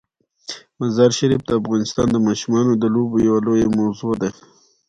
[0.79, 4.29] مزارشریف د افغانستان د ماشومانو د لوبو یوه لویه موضوع ده.